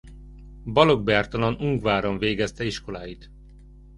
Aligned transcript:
Balogh 0.63 1.03
Bertalan 1.03 1.53
Ungváron 1.59 2.17
végezte 2.17 2.63
iskoláit. 2.63 3.31